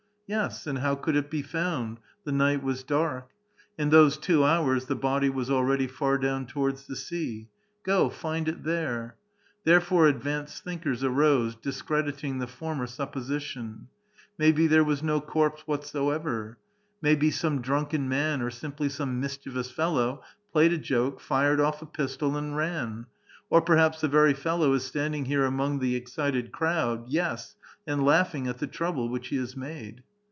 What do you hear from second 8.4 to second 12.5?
it there. Therefore advanced thinkers arose, discrediting the